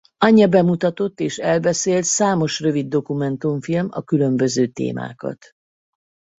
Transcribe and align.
Anja 0.17 0.47
bemutatott 0.47 1.19
és 1.19 1.37
elbeszélt 1.37 2.03
számos 2.03 2.59
rövid 2.59 2.87
dokumentumfilm 2.87 3.87
a 3.91 4.01
különböző 4.01 4.67
témákat. 4.67 5.53